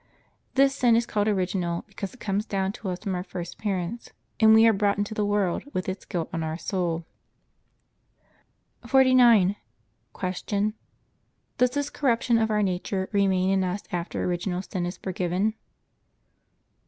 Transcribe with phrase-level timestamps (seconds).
[0.55, 4.09] This sin is called original because it comes down to us from our first parents,
[4.39, 7.05] and we are brought into the world with its guilt on our soul.
[8.87, 9.57] 49.
[10.19, 10.73] Q.
[11.59, 15.53] Does this corruption of our nature remain in us after original sin is forgiven?